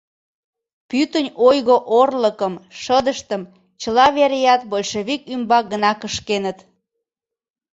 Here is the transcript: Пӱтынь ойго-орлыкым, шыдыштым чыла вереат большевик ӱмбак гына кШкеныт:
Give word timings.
Пӱтынь 0.89 1.31
ойго-орлыкым, 1.47 2.53
шыдыштым 2.81 3.41
чыла 3.81 4.05
вереат 4.17 4.61
большевик 4.71 5.21
ӱмбак 5.33 5.65
гына 5.73 5.91
кШкеныт: 6.01 6.57